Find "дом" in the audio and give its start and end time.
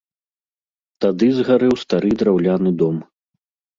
2.81-2.95